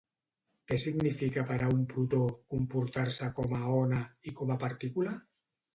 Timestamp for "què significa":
0.69-1.43